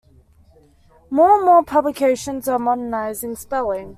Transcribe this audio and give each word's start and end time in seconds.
More 1.11 1.35
and 1.37 1.45
more 1.45 1.61
publications 1.63 2.47
are 2.47 2.57
modernizing 2.57 3.35
spelling. 3.35 3.89